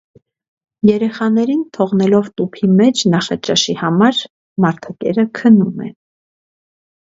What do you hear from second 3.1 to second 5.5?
«նախաճաշի համար»՝ մարդակերը